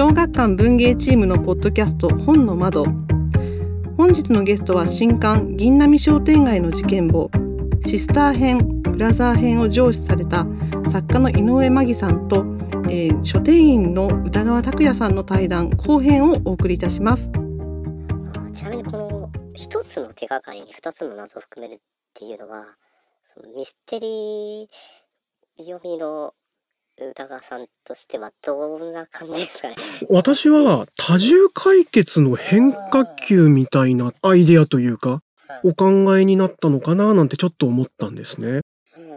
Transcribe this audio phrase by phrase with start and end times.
[0.00, 2.86] 小学館文芸チームのポッドキャスト本の窓。
[3.98, 7.30] 本日のゲストは新刊銀波商店街の事件簿。
[7.84, 10.46] シスター編ブラザー編を上司された
[10.90, 12.46] 作家の井上真紀さんと、
[12.88, 17.30] えー、書店員の歌川拓也さんの対談後編をお送りいたします。
[18.54, 21.82] ちなみにこの一つの手がかりに二つの謎を含めるっ
[22.14, 22.64] ていうのは
[23.22, 26.32] そのミステリー読みの
[27.08, 29.76] 歌川さんとしてはどんな感じですかね？
[30.08, 35.22] 私は多重解決の変化球みたいなアイデアというか、
[35.64, 38.60] お考えになったのかななんてちょっと思ったんですね。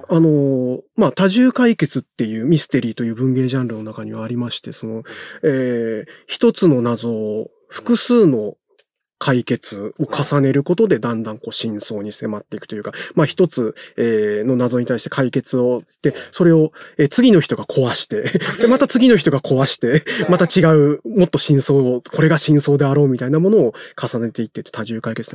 [0.09, 5.03] あの、まあ、多重解決っていうミステリーという文芸ジャンルの中にはありまして、その、
[5.44, 8.56] えー、一つの謎を複数の
[9.23, 18.23] 解決を重ねることでだんだんこう真相に迫っていくというか、まあ一つ、えー、の謎に対して解決をして、それを、えー、次の人が壊して
[18.59, 25.33] で、また次の人が壊して、また違う、もっと真相を、これが真相であろうみたいなものを重ねていってて多重解決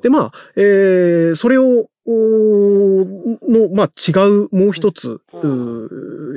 [0.00, 5.20] で、まあ、えー、それを、の、まあ、違うもう一つ、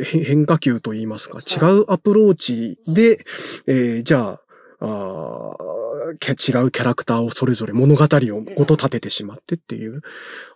[0.04, 3.26] 変化球といいますか、違うアプローチで、
[3.68, 4.42] えー、じゃあ、
[4.82, 5.56] あ
[6.10, 10.02] 違うキャラクターをそれぞれ物語をごと立ててしまってっていう。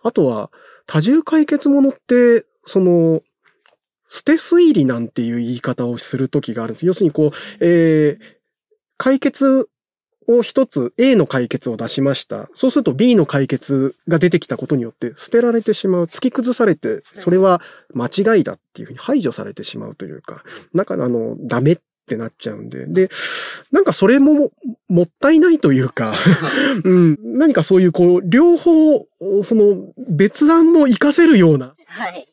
[0.02, 0.50] あとは、
[0.86, 3.22] 多重解決ものって、その、
[4.06, 6.86] 捨て推理なんていう言い方をするときがあるんです。
[6.86, 7.30] 要するにこう、
[7.60, 8.36] えー、
[8.96, 9.68] 解決
[10.28, 12.48] を一つ A の解決を出しました。
[12.54, 16.04] そうすると B の解決が出てきたことによって捨てられてしまう。
[16.04, 17.60] 突き崩されて、それは
[17.92, 20.42] 間違いだっていうふうに排除されてしまうというか、
[20.72, 22.86] なんかあの、ダメっってなっちゃうんで。
[22.86, 23.10] で、
[23.72, 24.52] なんかそれも
[24.88, 26.14] もったいないというか
[26.84, 29.06] うん、何かそういうこう、両方、
[29.42, 31.74] その別案も活かせるような。
[31.86, 32.28] はい。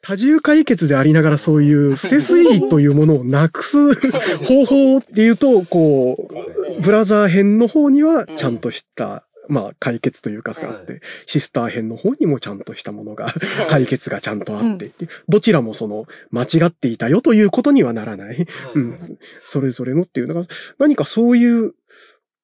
[0.00, 3.76] 多重解決でありながらそういう捨て推理というものをなくす
[4.46, 13.32] 方法っていうと、こう、ブラザー編の方にはちゃんとしたまあ解決というかがあって、シスター編の方にもちゃんとしたものが、
[13.68, 14.92] 解決がちゃんとあって、
[15.28, 18.46] どちらもその間違っていたよということにはならない。
[18.74, 18.96] うん、
[19.40, 20.42] それぞれのっていうのが、
[20.78, 21.74] 何かそういう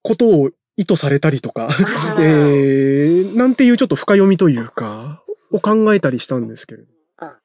[0.02, 1.68] ことを意図されたりとか、
[2.18, 5.22] えー、なんていうちょっと深読みというか、
[5.52, 6.88] を考えたりしたんですけれど。
[7.18, 7.38] あ、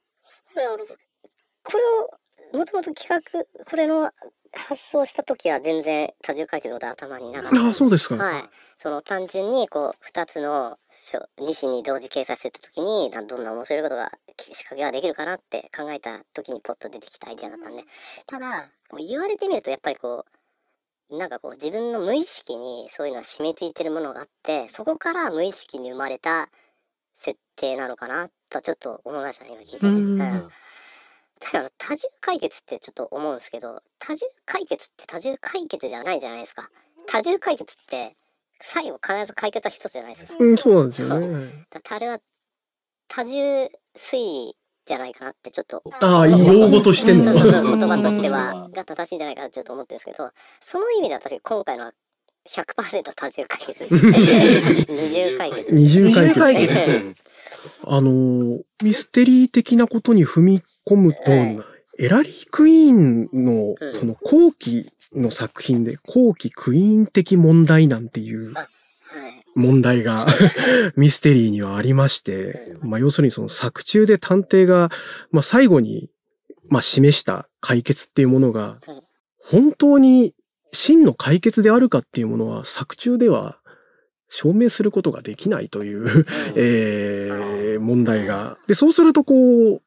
[1.63, 4.11] これを、もともと企画、これの
[4.53, 8.15] 発想した時は全然多重解決で頭になかったあそうですか。
[8.15, 8.49] はい。
[8.81, 17.83] その単純にこう2つの2紙に同時掲載する時にどんな面白いことが仕掛けができるかなって考えた時にポッと出てきたアイデアだったんで
[18.25, 20.23] ただこう言われてみるとやっぱりこ
[21.09, 26.47] うなんかこう自分の無意識にそういうのは染みついてるものがあってそこから無意識に生まれた
[27.13, 29.91] 設定なのかなとちょっと思いましたね今聞いて、ね。
[29.91, 30.17] うん。
[30.17, 30.25] だ
[31.51, 36.69] から多重解決ってちょっと思うんですけど多重解決って多重解決じゃないじゃないですか。
[37.07, 38.15] 多重解決って
[38.61, 40.43] 最後必ず解決は一つじゃないですか。
[40.43, 41.65] うん、そうなんですよね。
[41.89, 42.19] あれは
[43.07, 44.55] 多重推移
[44.85, 45.81] じゃないかなってちょっと。
[46.01, 47.23] ああ、用語としての。
[47.23, 51.93] そうそうそう、言葉としては、が正しいんじゃないかなってちょっと思ってるんですけど、その意味では確かに今回のは
[52.47, 54.85] 100%多重解決です、 ね。
[54.89, 55.71] 二重解決。
[55.71, 57.15] 二重解決。
[57.85, 61.59] あの、ミステリー的なことに踏み込むと、はい、
[61.99, 68.53] エラリー・クイーンのその後期の作品で後期クイーン的問題なんていう
[69.55, 70.25] 問題が
[70.95, 74.89] ミステリーにはありまして、まあ要するにその作中で探偵が、
[75.31, 76.09] まあ最後に、
[76.69, 78.79] まあ示した解決っていうものが、
[79.37, 80.33] 本当に
[80.71, 83.59] 真の解決であるかっていうものは作中では
[84.29, 86.25] 証明することができないという
[86.55, 88.57] えー、問題が。
[88.67, 89.81] で、そうするとこう、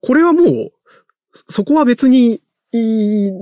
[0.00, 0.72] これはもう、
[1.48, 2.40] そこは別に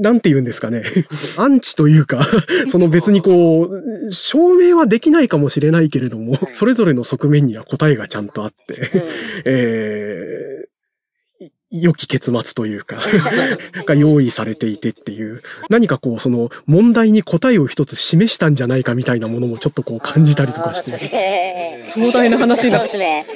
[0.01, 0.83] なんて言うんですかね。
[1.39, 2.27] アンチというか
[2.69, 8.91] その別にこう、証明はできないかもしれないけれども、それぞれの側面には答えがちゃんとあって
[9.47, 10.65] え
[11.77, 12.99] 良き結末というか
[13.85, 21.81] が用意されていてっていう、何かこう、その問題に答えを一つ示したんじゃないかみたいなものもちょっとこう感じたりとかして。
[21.83, 23.27] 壮大な話なそうですね。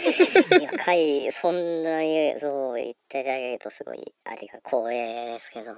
[0.50, 5.72] いや、回、そんなにそう言っていただけるとすごい、ありが光栄ですけど。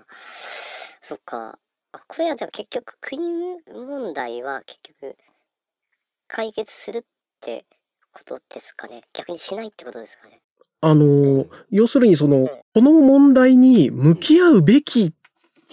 [1.03, 1.59] そっか。
[1.93, 5.17] あこれはじゃあ結局クイーン問題は結局
[6.29, 7.03] 解決するっ
[7.41, 7.65] て
[8.13, 10.41] ことですかね逆にしないってことですかね
[10.83, 15.13] あの、要するにその、この問題に向き合うべきっ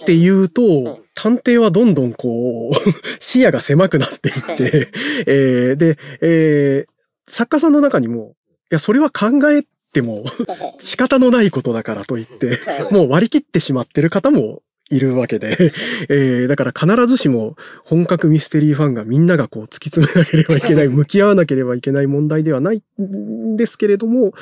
[0.04, 2.72] ていうと、探偵はどんどんこう、
[3.18, 4.92] 視野が狭くなっていって、
[5.26, 6.98] えーで、えー
[7.30, 8.34] 作家さんの中にも、
[8.70, 10.24] や、それは考えても
[10.80, 12.60] 仕方のないことだからと言って、
[12.90, 15.72] もう割り切ってしまってる方もいるわけで、
[16.08, 24.32] えーだから必ずしも本格ミステリーファンがみんながこう突き詰めなければいけない、 向き合わなければいけない問題ではないんですけれども、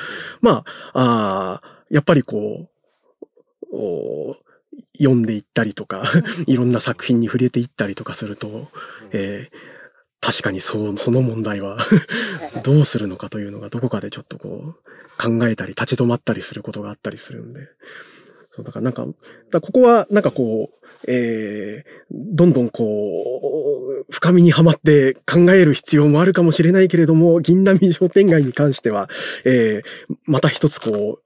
[0.41, 0.63] ま
[0.93, 3.27] あ、あーやっぱりこう、
[3.71, 4.35] お
[4.97, 6.03] 読んでいったりとか、
[6.45, 8.69] いろんな作品に触れていったりとかすると、
[9.11, 9.76] えー
[10.21, 11.77] 確かにそう、その問題は
[12.63, 14.73] どうするのかというのがどこかでちょっとこう
[15.17, 17.61] 考えたり立ち止まったりすることがあったりするんで。
[18.55, 19.05] そうだからなんか、
[19.51, 29.09] だここはなんかこう、えーどんどんこう、深みにはまって考える必要もあるかもしれないけれども、銀波商店街に関しては、
[29.45, 31.21] えーまた一つこう、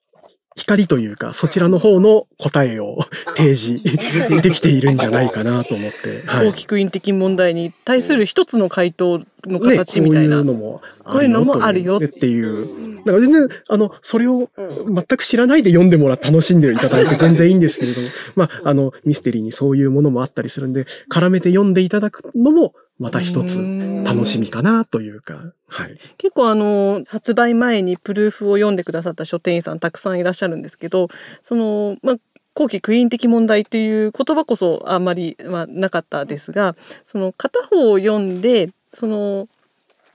[0.55, 2.97] 光というか、そちらの方の答えを
[3.37, 3.81] 提示
[4.41, 6.23] できているんじゃないかなと思って。
[6.25, 10.43] はい大きく因的問題に対する一つの回答の形みたいな。
[10.43, 12.91] ね、こういうのもこういうのもあるよっていう。
[13.05, 25.97] だから全然、あの、それを全く知らないで読んでもらって楽しんでいただいて全然いいんですけれども、まあ、あの、ミステリーにそういうものもあったりするんで、絡めて読んでいただくのも、また一つ楽しみかなというか、はい。
[26.19, 31.07] 結構あの発売前にプルーフを読んでくださった書店員さんたくさんいらっしゃるんですけど
[31.41, 32.15] そのまあ
[32.53, 39.47] 後期クイーン的問題っていう言葉こそあんまり、まあ、なかったですがその片方を読んでその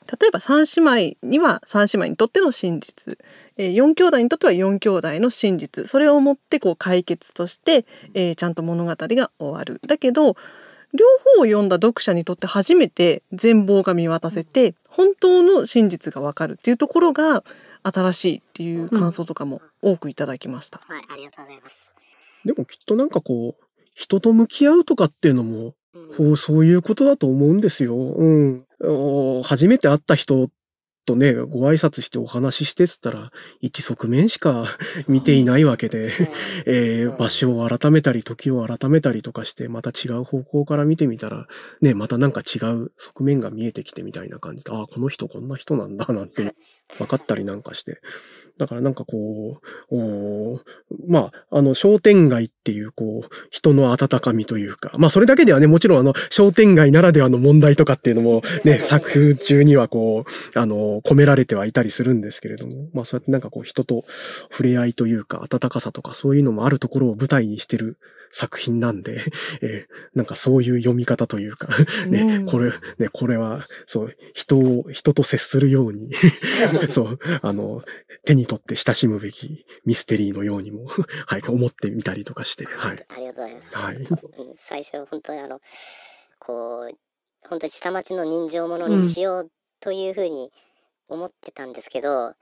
[0.07, 3.19] 例えば三姉妹には三姉妹にとっての真実、
[3.57, 7.85] えー、4兄弟にとっては4兄弟の真実それをもってこう解決として、
[8.15, 9.81] えーちゃんと物語が終わる。
[9.85, 10.37] だけど
[10.97, 11.07] 両
[11.37, 17.45] 方を読んだ読者にとって初めて全貌が見渡せて本当の真実がわかるっていうところが
[17.83, 20.81] 新しいっていう感想とかも多くいただきました。
[20.87, 21.97] はいありがとうございます
[22.47, 23.65] でもきっとなんかこう、
[23.95, 27.97] 人と向き合うとかっていうのも、うんこう、そういうことだと思うんですよ。
[27.97, 28.65] うん。
[28.81, 30.49] お初めて会った人
[31.07, 33.31] とね、ご挨拶してお話ししてっつったら、
[33.61, 34.67] 一側面しか
[35.09, 36.13] 見ていないわけで、
[36.67, 41.47] えー場所を改めたり、時を改めたりとかして、また違う方向から見てみたら、
[41.81, 46.55] ね、またなんか違う側面が見えてきてみたいな感じで、ああ、この人こんな人なんだ、なんて
[46.99, 48.01] 分かったりなんかして。
[48.59, 49.61] だからなんかこ
[49.91, 50.61] う、
[51.07, 64.05] まあ、あの、商店街っていう、こう、人の温かみというか、まあ、それだけではね、もちろんあの、商店街ならではの問題とかっていうのも、ね、作風中にはこう、あの、込められてはいたりするんですけれども、まあ、そうやってなんかこう、人と
[64.51, 67.99] 触れ合いというか、温かさとか、そういうのもあるところを舞台にしてる
[68.31, 69.25] 作品なんで、
[69.63, 71.69] えーなんかそういう読み方というか、
[72.09, 72.47] ね、うん。
[72.47, 76.11] これ、ね、これは、そう、人を、人と接するように、
[76.91, 77.83] そう、あの、
[78.25, 80.87] 手に取って親しむべきミステリーのようにも、
[81.27, 83.07] はい、思ってみたりとかして、はい。
[83.09, 83.97] ありがとうございますはい。
[83.97, 85.61] うん最初本当にあの
[86.39, 86.99] こう
[87.49, 89.51] 本当に下町の人情ものにしよう
[89.81, 90.53] というふうに
[91.09, 92.35] 思ってたんですけど、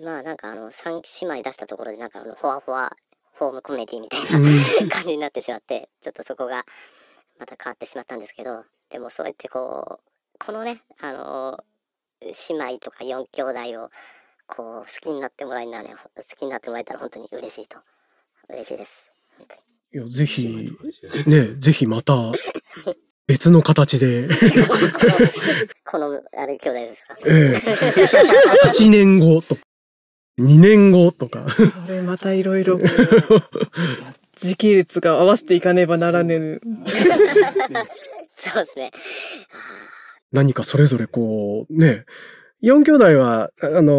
[0.00, 2.96] まあなんかあの三姉妹出したところでなんかあのフォアフォア
[3.32, 6.64] ホームコメディみたいなうん感じになってしまってちょっとそこが
[7.38, 11.58] また変わってしまったんですけどでもそうやってこうこのねあの
[12.22, 13.90] 姉妹とか4兄弟を
[14.46, 17.78] こう好きになってもらえるならね好きになってもらえたら本当に嬉しいと。
[18.48, 19.10] 嬉しいです。
[19.92, 20.70] いや、ぜひ、
[21.26, 22.14] ね、ぜひまた、
[23.26, 24.28] 別の形で、
[25.84, 27.16] このあれ兄弟ですか？
[27.26, 28.68] ええ。
[28.68, 29.62] 1年後とか、
[30.38, 31.44] 2年後とか、
[31.86, 32.78] これまたいろいろ
[34.36, 36.60] 時系列が合わせていかねばならぬ。
[38.38, 38.90] そうですね。
[40.32, 42.04] 何かそれぞれこう、ね、
[42.62, 43.94] 4兄弟は、あの、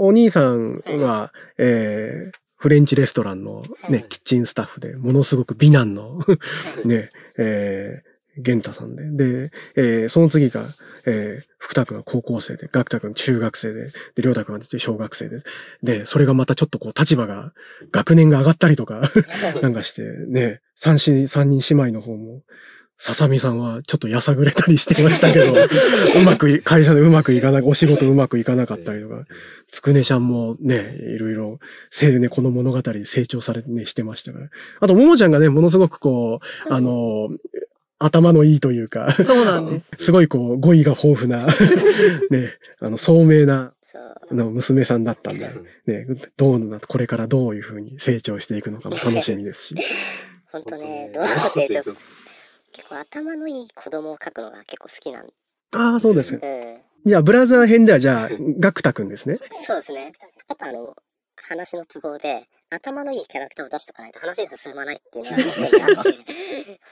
[0.00, 4.08] お兄さんは、えーフレンチレストランのね、はい。
[4.08, 6.18] キッチンスタッフで、ものすごく美男の、
[6.86, 9.10] ね、えー、玄太さんで。
[9.10, 10.64] で、えーその次が、
[11.04, 15.40] えー、福田くんが高校生で、学太くん中学生で、で、良太くんが小学生で、
[15.82, 17.52] で、それがまたちょっとこう立場が、
[17.92, 19.10] 学年が上がったりとか、
[19.60, 22.44] なんかして、ね、三人、三人姉妹の方も、
[23.06, 29.26] ささみさんはちょっとやさぐれたりしてましたけど、 うまくい、会社でうまくいかな、お仕事うまくいかなかったりとか、
[29.68, 31.58] つくねちゃんもね、いろいろ、
[31.90, 34.48] せね、この物語で成長されてね、してましたから。
[34.80, 37.28] あと、ももちゃんがね、ものすごくこう、あの、
[37.98, 39.90] 頭のいいというか、そうなんです。
[39.96, 41.46] すごいこう、語彙が豊富な、
[42.32, 43.74] ね、あの、聡明な、
[44.32, 45.50] の、娘さんだったんで、
[45.86, 46.06] ね、
[46.38, 49.74] どうな、これからどういうふうに成長していくのかも楽しみですし。
[50.50, 52.23] 本当ね、どう成長す
[52.74, 55.26] 結構頭のいい子供を描くのが結構好きなん
[55.72, 56.34] ああ、そうです。
[56.34, 56.40] うん。
[57.06, 58.28] じゃあ、ブラザー編ではじゃあ、
[58.58, 59.38] ガクタくんですね。
[59.66, 60.12] そうですね。
[60.48, 60.94] あとあの、
[61.36, 66.10] 話の都合で、頭のいいキャラクターを出しておかないと話が進まないっていうのが実際にあって、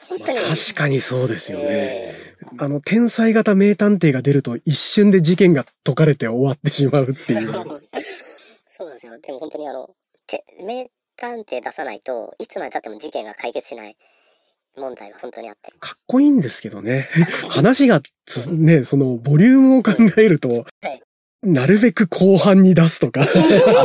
[0.09, 0.39] 本当に。
[0.39, 2.15] 確かにそうですよね。
[2.59, 7.53] あの、天才型名探偵が出ると一瞬で事件が解かれて終わってしまうっていう。
[7.53, 7.83] そう
[8.77, 9.19] そうですよ。
[9.19, 9.91] でも本当にあの、
[10.27, 13.97] て名探偵出さないといつまで経っても事件が解決しない
[14.77, 15.73] 問題は本当にあって。
[15.79, 17.09] かっこいいんですけどね。
[17.51, 21.03] 話がつ、ね、その、ボリュームを考えるとはい、
[21.43, 23.27] なるべく後半に出すとか、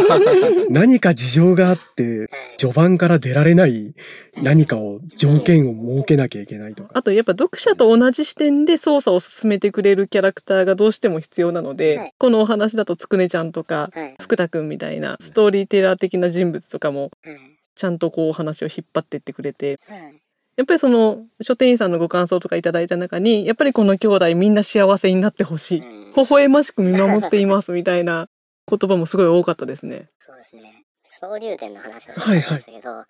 [0.69, 3.95] 何か事情があって、序盤から出られない
[4.43, 6.91] 何かを、条件を設けなきゃいけないとか。
[6.93, 14.15] あとやっぱ読者と同じ視点で操作を進めてくれるキャラクターがどうしても必要なので、はいこのお話だとつくねちゃんとかはい。
[14.21, 17.37] 福田くんみたいなストーリーテラー的な人物とかもはい。
[17.75, 20.21] ちゃんとこうお話を引っ張ってってくれてはい。
[20.57, 28.27] やっぱりその書店員さんのご感想とかいただいた中にやっぱりこの兄弟みんな幸せになってほしいうん微笑ましく見守っていますみたいな
[28.67, 30.09] 言葉もすごい多かったですね。
[30.19, 30.83] そうですね。
[31.03, 33.05] 総流伝の話をしはいはいましたけど、あ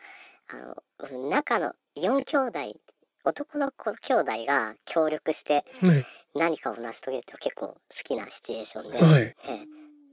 [1.13, 2.79] の、中の4兄弟、
[3.23, 6.05] 男の子兄弟が協力してはい。
[6.35, 9.21] 何かを成し遂げるって結構好きなシチュエーションで、はい。
[9.23, 9.65] ええ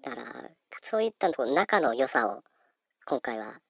[0.03, 0.50] だから、
[0.83, 2.43] そういったところ、仲の良さを
[3.07, 3.61] 今回は、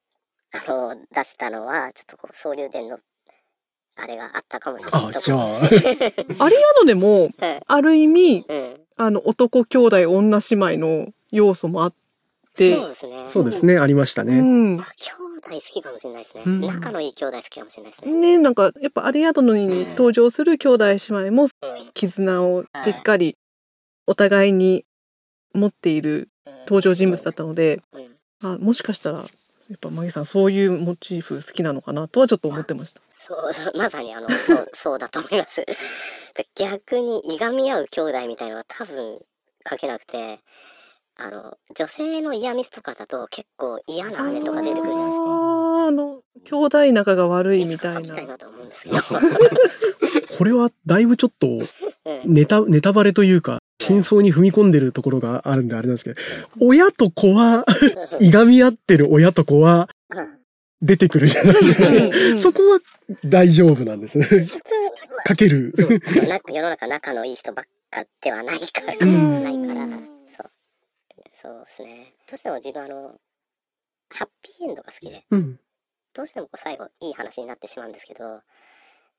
[0.52, 2.98] あの、出したのは、ちょっとこう、総流伝の、
[3.96, 5.38] あれがあったかもしれないあ、とじゃあ、
[6.44, 7.62] アリアドでもはい。
[7.66, 8.80] ある意味うん。
[8.96, 11.94] あの男兄弟女姉妹の要素もあっ
[12.54, 12.74] て。
[12.74, 13.24] そうですね。
[13.26, 14.38] そうですね、ありましたね。
[14.38, 14.80] うん。
[14.80, 16.42] あ兄弟好きかもしれないですね。
[16.46, 16.60] うん。
[16.60, 18.12] 仲のいい兄弟好きかもしれないですね。
[18.12, 21.48] ねなんかやっぱアリアドノに登場する兄弟姉妹もうん。
[21.94, 23.36] 絆をしっかり
[24.06, 24.84] お互いに
[25.54, 26.28] 持っている
[26.66, 27.80] 登場人物だったので
[28.42, 29.24] もしかしたら
[29.68, 33.00] やっぱマギさんそういうモチーフ好きなのかなとはちょっと思ってました。
[33.16, 35.64] そうそう、まさにあの、そう、 そうだと思います。
[36.34, 39.20] で逆にいがみ合う兄弟みたいのは多分
[39.68, 40.40] 書けなくて、
[41.16, 45.24] あの、女性の嫌ミスとかだと結構嫌な姉とか出てくるじゃないですか。
[45.24, 48.96] あーあの兄弟仲が悪いみたいな書きたいなと思うんですけど。
[50.36, 56.16] これはだいぶちょっとうんネタ、ネタバレというか、真相に踏み込んでるところがあるんであれなんですけど、
[56.60, 57.66] 親と子は、
[58.20, 60.38] いがみ合ってる親と子はうん
[60.82, 61.88] 出てくるじゃないですか。
[61.88, 62.80] うんそこは
[63.24, 64.26] 大丈夫なんですね。
[65.24, 65.72] かける。
[65.76, 69.88] 世の中仲のいい人ばっかではないから、うんないから、
[70.28, 70.50] そう。
[71.34, 72.14] そうですね。
[72.28, 73.18] どうしても自分あの、
[74.10, 75.58] ハッピーエンドが好きで、うん。
[76.12, 78.42] どうしてもこう最後いい話になってしまうんですけど、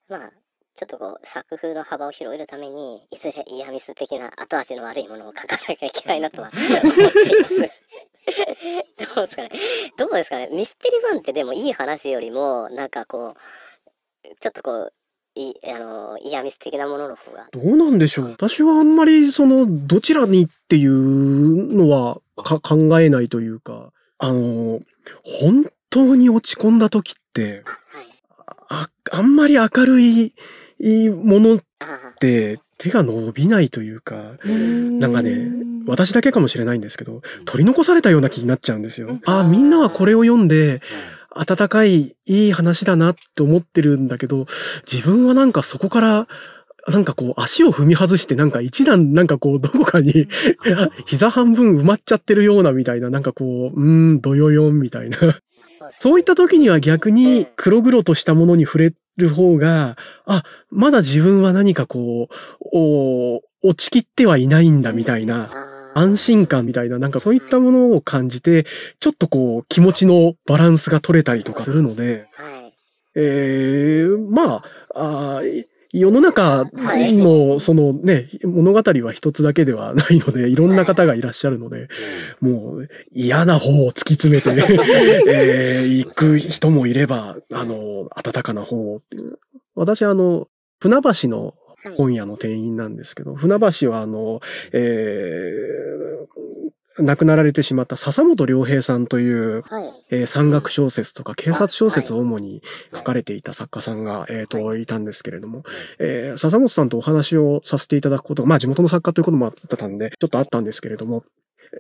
[0.08, 0.32] まあ、
[0.76, 7.60] ちょっとこう作風の幅を広げるために、いずれイヤミス的な後味の悪いものを書かなきゃいけないなとは思っています。
[7.62, 9.50] どうですかね？
[9.98, 10.50] どうですかね？
[10.52, 14.94] ミステリーファンってでもいい話よりも、なんかこう、ちょっとこう、
[15.36, 17.48] いあの、イヤミス的なものの方が。
[17.52, 18.32] どうなんでしょう？
[18.32, 24.82] 私はあんまりその、どちらにっていうのはか考えないというか、あの、
[25.24, 28.06] 本当に落ち込んだ時って、はい。
[28.70, 30.34] あ、あんまり明るい
[30.80, 35.50] いいものっあて手が伸びないというか、なんかね、
[35.88, 39.20] 私だけかもしれないんですけど、取り残されたような気になっちゃうんですよ。
[39.26, 40.82] あ、みんなはこれを読んで、
[41.36, 44.46] 温かい、いい話だなって思ってるんだけど、
[44.92, 46.28] 自分はなんかそこから、
[46.88, 50.28] なんかこう足を踏み外してなんか一段なんかこうどこかに
[51.08, 55.18] 膝半分埋まっちゃってるようなみたいななんかこう、うーん、どよよんみたいな。
[56.00, 62.36] そういった時には逆に黒々としたものに触れる方が、あ、まだ自分は何かこう、
[62.74, 65.50] お落ちきってはいないんだみたいな。
[65.98, 68.66] 安心感みたいな、なんかそういったものを感じて、
[69.00, 72.74] ちょっとこう、気持ちのバランスが取れたりとかするので、はい。
[73.16, 75.66] えー、まあ、あー
[75.98, 81.88] 世の中はいの、そのね、物語は一つだけではないので、いろんな方がいらっしゃるので、
[82.42, 84.50] もう嫌な方を突き詰めて、
[85.28, 89.02] えー行く人もいれば、あの、温かな方を。
[89.74, 90.48] 私、あの、
[90.82, 91.96] 船橋のはい。
[91.96, 94.42] 本屋の店員なんですけど、船橋はあの、
[94.74, 96.45] えー
[96.98, 99.90] 亡くなられてしまった笹本良平さんという、はい。
[100.12, 102.62] えー山岳小説とか警察小説を主に
[102.94, 105.64] 書かれていた作家さんが、えっ、と、いたんですけれども、
[106.00, 111.24] えー笹本さんとお話をさせていただくことが、まあ地元の作家ということもあったんで、ちょっとあったんですけれども、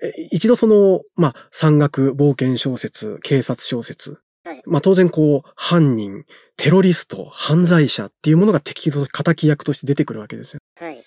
[0.01, 6.25] えー一度その、まあ山岳冒険小説、警察小説、はいまあ当然こう、犯人、
[6.57, 10.59] テロリスト、犯罪者っていうものが敵と、敵役として出てくるわけですよ。
[10.79, 11.03] はい。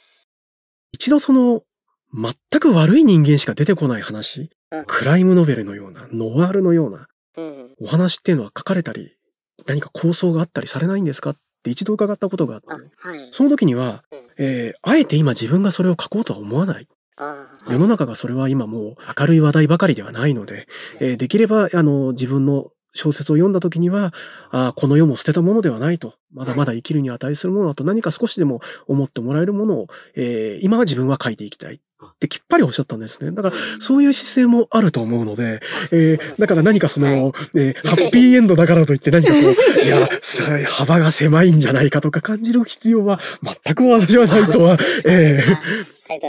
[0.93, 1.63] 一度その、
[2.15, 7.71] 全く悪い人間しか出てこない話、うんクライムノベルのような、ノワールのようなうん。
[7.81, 9.17] お話っていうのは書かれたり、
[9.67, 12.67] 何か構想があったりされないんですかっって一度伺ったことがあって。
[13.33, 16.89] その時にはうん、えーあえて今自分がそれを書こうとは思わない。
[17.17, 20.69] あ世の中がそれは今もう明るい話題ばかりではないので、
[21.01, 24.15] えーできれば、あの、自分の小説を読んだ時には、
[24.51, 26.15] あーこの世も捨てたものではないと。
[26.33, 31.81] まだまだ生きるに値するものだと何か少しでも思ってもらえるものを、えー今は自分は書いていきたい。
[32.07, 33.33] ってきっぱりおっしゃったんですね。
[33.33, 39.43] だから、そういう姿勢もあると思うので、えーだから何かその、はいえーハッピーエンドだからといって何かこう、
[39.85, 43.21] いや、すごい幅が狭いんじゃないかとか感じる必要は
[43.65, 45.89] 全く私はないとは、えー。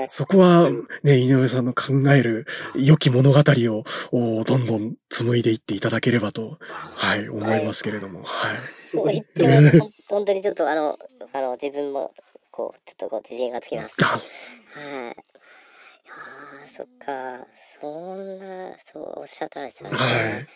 [0.10, 0.70] そこは、
[1.04, 2.46] ね、井上さんの考える
[2.76, 6.58] 良き物語を、おどんどん紡いでいっていただければと、
[6.96, 8.58] はい、思いますけれども、はい。
[8.92, 11.00] そう言っ本当にちょっとあの、
[11.32, 12.12] あの、自分も、
[12.52, 13.96] こう、ちょっとこう、自信がつきます。
[14.04, 15.29] あはい。
[16.70, 17.48] そっか。
[17.82, 19.90] そんな、そうおっしゃったらですね。
[19.90, 20.48] はい。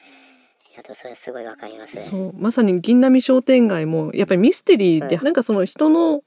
[0.74, 2.03] いや、それすごいわかります。
[2.05, 6.22] そうまさに銀波商店街もやっぱりミステリーで、はいなんかその人の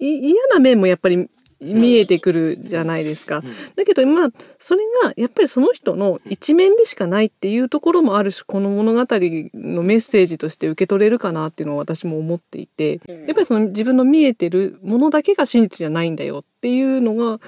[0.00, 1.28] い嫌な面もやっぱり
[1.60, 3.42] 見えてくるじゃないですか。
[3.74, 4.30] だけどまあ
[4.60, 17.40] それがやっぱりその人の一面でしかないっていうところもあるしこの物語のメッセージとして受け取れるかなっていうのを私も思っていてうんやっぱりその自分の見えてるものだけが真実じゃないんだよっていうのが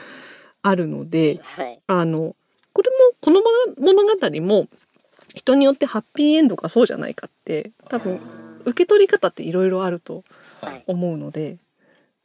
[0.62, 1.80] あるのではい。
[1.86, 2.36] あの
[2.72, 3.40] これもこの
[3.78, 4.68] 物語も
[5.34, 8.20] 人によってハッピーエンドかそうじゃないかって多分
[8.64, 10.24] 受け取り方っていろいろあると
[10.60, 10.84] はい。
[10.86, 11.58] 思うので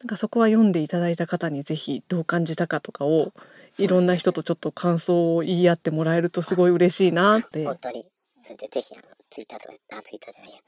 [0.01, 3.33] なんかそこは読んでいただいた方にぜひどう感じたかとかを
[3.79, 8.05] いろんな人とちょっと感想を言い合ってもらえるとすごい嬉しいなって本当に。
[8.43, 10.59] それでぜひ、あの、ツイッターとか、あ、ツイッターじゃないや。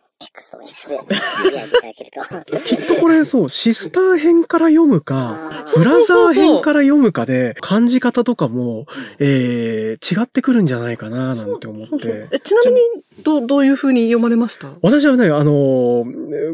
[2.65, 8.85] きっとこれそう、シスター編から読むか、ブラザー編から読むかで、感じ方とかも、
[9.19, 12.29] えー、違ってくるんじゃないかな、なんて思って。
[12.31, 12.81] えちなみに
[13.23, 16.03] どどういう風に読まれました私はね、あの、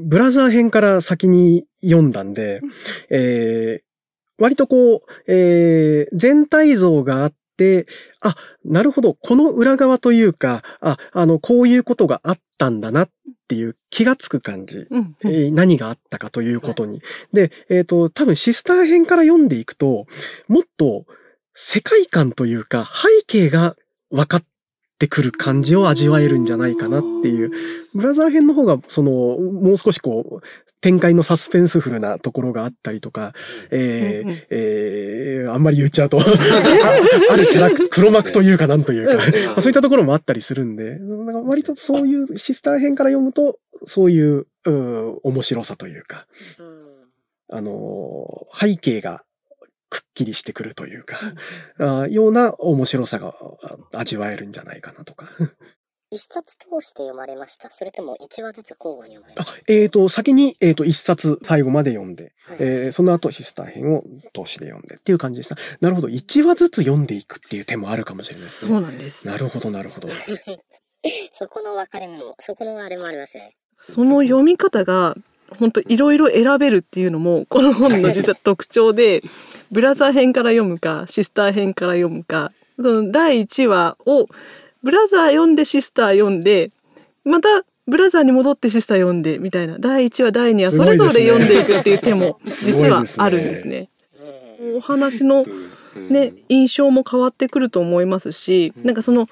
[0.02, 2.62] ブラザー編から先に読んだんで、
[3.10, 3.84] えー
[4.39, 7.38] 割とこう、えー全体像があって、
[8.21, 8.35] あ、
[8.65, 13.09] なるほど、この裏側というか、あ、あの、こういうことがあったんだなっ
[13.47, 14.79] ていう気がつく感じ。
[14.89, 17.01] うんえー何があったかということに。
[17.31, 20.07] で、えっ、と、多分シスター編から読んでいくと、
[20.47, 21.05] もっと
[21.53, 23.75] 世界観というか背景が
[24.09, 24.43] 分かっ
[24.97, 27.51] てくる感じを味わえるんじゃないかなっていう。
[27.93, 30.45] ブラザー編の方が、その、もう少しこう、
[30.84, 33.32] 展開のサスペンスフルなところがあったりとか、
[33.72, 36.24] えーえーあんまり言っちゃうと、あ
[37.32, 39.15] あるキャラク、黒幕というかなんというか、
[39.48, 46.28] まあそういったところもあったりするんで、なんか割とそういうシスター編から読むと、そういう、うー面白さというか、
[46.60, 46.84] うん。
[47.50, 49.24] あのー背景が
[49.89, 51.17] くっきりしてくるというか、
[51.80, 53.36] あーような面白さが
[53.93, 55.30] あ味わえるんじゃないかなとか。
[56.13, 65.56] 一冊通して読まれましたそれとも一話ずつ交互に読まれましあえっ、と、先に、えっ、と、一冊最後まで読んで、た、はいえーその後シスター編を通しで読んでっていう感じでした。
[65.82, 66.10] なるほど。
[66.10, 68.88] 一話ずつ読んでいくっていう手もあるかもしれないですそうね。
[68.88, 70.10] なんですなるほど、なるほど。
[71.34, 73.56] そこの分かれ目も、そこのあれもありますね。
[73.78, 75.15] その読み方が
[75.60, 79.23] 本当いろいろ選べるっていうのもこの本の 実は特徴で
[79.71, 84.28] ブラザー編から読むかシスター編から読むかその第1話を
[84.84, 86.72] ブラザー読んでシスター読んで
[87.24, 87.48] また
[87.88, 93.89] ブラザーに戻ってシスター読んでみたいな第1話第2話それぞれ読んでいくっていう手も 実はあるんですね。
[94.62, 94.78] うん。
[94.78, 95.46] お話の
[96.10, 99.28] ね、印象も変わってくると思いますし、なんかその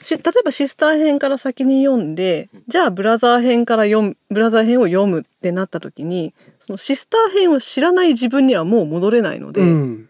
[0.00, 10.08] し例えばシスター編から先に読んでじゃあブラザー編から読むブラザー編を読むってなった時にそのシスター編を知らない自分にはもう戻れないので、うん。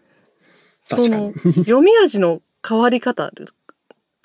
[0.83, 1.53] そのに。
[1.65, 3.31] 読み味の変わり方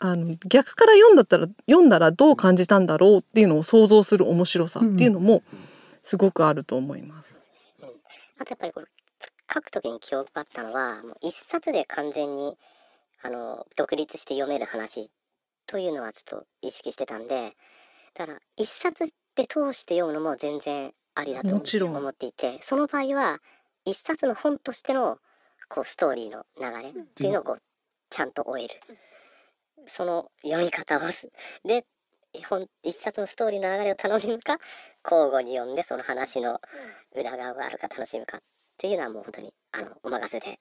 [0.01, 5.43] あの逆から読んだったら読んだらどう感じたんだろうっていうのを想像する面白さっていうのも
[6.03, 7.41] すごくあると思います。
[8.39, 8.87] あとやっぱりこれ、
[9.53, 12.57] 書くときに気を配ったのは、もう一冊で完全に、
[13.23, 15.11] あの、独立して読める話
[15.67, 17.53] というのはちょっと意識してたんで、
[18.15, 23.41] だから一冊で通して読むのも全然ありだともちろん思っていて、その場合は、
[23.85, 25.19] 一冊の本としての、
[25.69, 27.63] こう、ストーリーの流れっていうのをこう、
[28.09, 28.75] ちゃんと終える。
[29.87, 31.29] その読み方をす、
[31.64, 31.85] で、
[32.49, 34.59] 本一冊のストーリーの流れを楽しむか
[35.05, 36.61] 交互に読んでその話の
[37.14, 38.40] 裏側があるか楽しむかっ
[38.79, 40.59] ていうのはもう本当にあのお任せで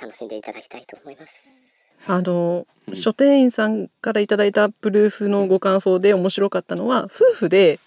[0.00, 1.44] 楽しんでいただきたいと思います。
[2.06, 7.78] あの書店員さんからいただいたプルーフのご感想で面白かったのは夫婦で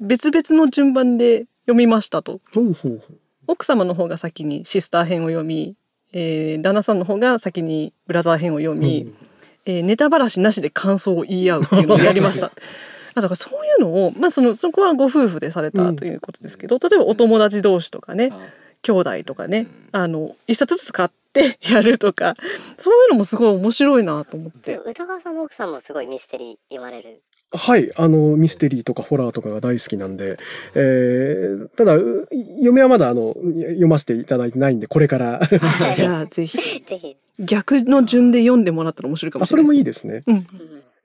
[0.00, 2.40] 別々の順番で読みましたと。
[3.46, 5.76] 奥様の方が先にシスター編を読み、
[6.14, 9.12] えー旦那さんの方が先にブラザー編を読み、
[9.66, 12.52] えーネタばらしなしで感想を言い合うっていうのをやりました。
[13.14, 18.32] だからそういうのを、まあ、そのそこはご夫婦でされたということですけど、例えばお友達同士とかね
[18.82, 22.36] 兄弟とかねあの一冊ずつ買ってやるとか
[22.76, 24.78] そういうのもすごい面白いなと思って。
[24.78, 27.22] 歌川さんの奥さんもすごいミステリー読まれる。
[27.56, 30.38] はい、あの、ミステリーとかホラーとかが大好きなんで、
[30.74, 32.28] えー、ただ、う
[32.60, 35.40] 嫁はまだあの、読ませていただいてないんで、これから。
[35.94, 37.16] じゃあ ぜひぜひ。
[37.38, 40.22] 逆の順で読んでもらったら面白いかもあ、それもしれないいいですね。
[40.26, 40.46] うん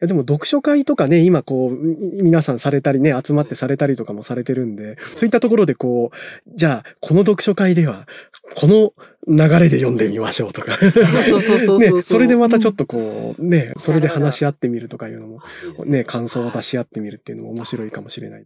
[0.08, 8.08] でも読書会とかね、今こう、み皆さんされたりね、集まってされたりとかもされてるんで、そういったところでこう、じゃあ、この読書会では、
[8.56, 8.94] この
[9.30, 10.78] 流れで読んでみましょうとか。
[10.82, 15.42] ね、それでまたちょっとこう、ね、それで話し合ってみるとかいうのも、
[15.86, 18.46] ね、感想を出し合ってみるっていうのも面白いかもしれない。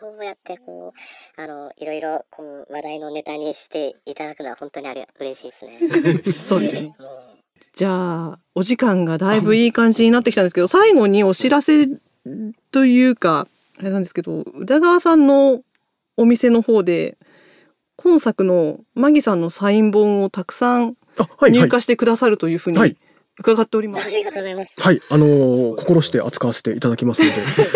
[0.00, 6.32] そうやってこう、あの、いろいろこう話題のネタにしていただくのは本当にあり嬉しいですね。
[6.46, 6.94] そうですね
[7.76, 11.88] じゃあお時間がだいぶいい感じになってきたんですけど最後にお知らせ
[12.72, 13.46] というか
[13.78, 15.62] あれなんですけど宇田川さんの
[16.16, 17.16] お店の方で
[18.02, 20.96] 今作のマギさんのサイン本をたくさん。
[21.50, 22.96] 入荷してくださるというふうにはい
[23.40, 24.06] 伺っております。
[24.06, 24.74] ありがとうございます。
[24.78, 27.34] はい、あのー心して扱わせていただきますので、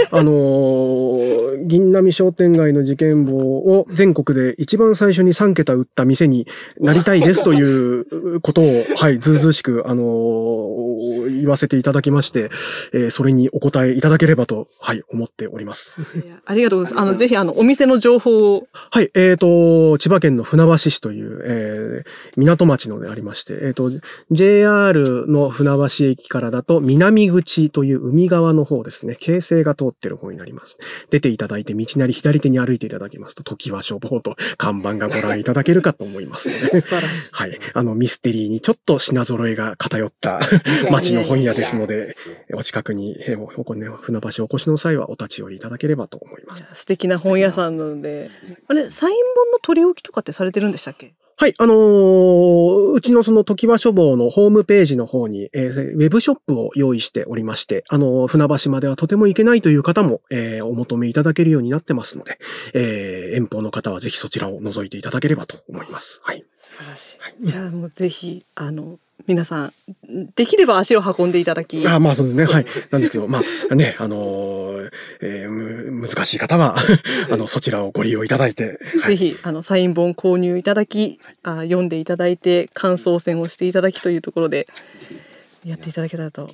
[0.13, 6.47] あのー銀波商店街の事件簿を全国で一番最初に3桁売った店に
[6.79, 10.85] なりたいですということを、はい、ずうずうしく、あのー
[11.41, 12.51] 言わせていただきまして、
[12.93, 16.01] えーそれにお答えいただければと、はい、思っております。
[16.45, 17.03] ありがとうございます。
[17.03, 22.05] あのぜひあのお店の情報をはい、えっ、と、千葉県の船橋市という、えー
[22.37, 23.91] 港町のでありまして、えっ、と、
[24.31, 30.79] JR の船橋駅からだと南口という海側の方ですね、京成が通ってる方になります。
[31.11, 37.29] 出ていただいて道なり左手に歩いていただきますと、時は消防と看板がご覧いただけるかと思いますので、 素晴らしい。
[37.31, 37.59] はい。
[37.73, 40.41] あの、ミステリーにちょっと品揃えが偏った
[40.91, 42.17] 町の本屋ですので、
[42.53, 46.75] お近くに、えーおおこね、船橋お越しの際はお立ち寄りいただければと思います。
[46.75, 48.31] 素敵な本屋さんなので、
[48.69, 51.15] あれサイン本の取り置きとかってされてるんでしたっけ？
[51.37, 62.39] はい、あのーうちのその時は書房のホームページの方に、えーウェブショップを用意しておりまして、あのー船橋まではとても行けないという方も、えーお求めいただけるようになってますので、
[62.73, 66.21] えー遠方の方はぜひそちらを覗いていただければと思います。
[66.23, 66.45] はい。
[66.55, 67.45] 素晴らしい。
[67.45, 69.73] じゃあもうぜひあの皆さん
[70.37, 72.45] できれば足を運んでいただき、あまあそうですね。
[72.45, 72.67] はい。
[72.91, 74.54] なんですけど、まあね、あのー
[75.21, 76.77] えーむ難しい方は、
[77.31, 84.67] あの、そちらをご利用いただいて、はいぜひあのサイン本購入いただき、あ読んでいただいて感想戦をしていただきというところで
[85.65, 86.51] やっていただけたらと。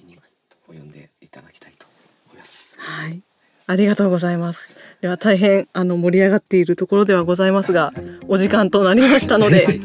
[0.67, 1.87] 読んでいただきたいと
[2.27, 2.75] 思います。
[2.79, 3.23] はい。
[3.67, 4.75] ありがとうございます。
[5.01, 7.93] では大変あの盛り上がっているところではございますが、
[8.27, 9.81] お時間となりましたので、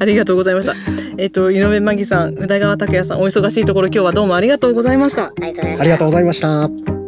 [0.00, 0.74] ありがとうございました。
[1.18, 4.36] えっ、と井上真紀さん、宇田川拓也さん、お忙しいところ今日はどうも。
[4.36, 5.26] ありがとうございました。
[5.26, 5.54] あり
[5.90, 7.05] がとうございました。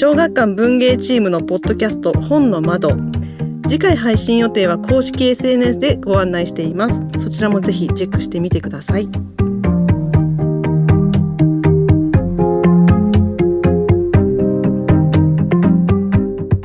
[0.00, 2.90] 小学館文芸チームのポッドキャスト本の窓。
[3.68, 7.02] 次回配信予定は公式 SNS でご案内しています。
[7.18, 9.08] そちらもぜひチェックしてみてください。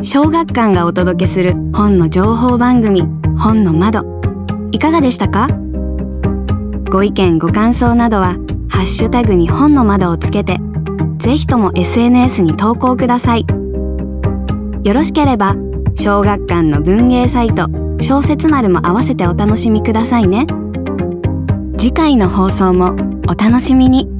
[0.04, 3.02] 小学館がお届けする本の情報番組
[3.36, 4.06] 本の窓。
[4.72, 5.48] いかがでしたか？
[6.92, 8.36] ご意見ご感想などは
[8.70, 10.60] ハッシュタグに本の窓をつけて
[11.24, 13.46] ぜひとも SNS に投稿ください。
[14.84, 15.56] よろしければ
[15.96, 17.70] 小学館の文芸サイト
[18.02, 20.46] 小説丸も合わせてお楽しみくださいね。
[21.78, 22.94] 次回の放送も
[23.30, 24.13] お楽しみに。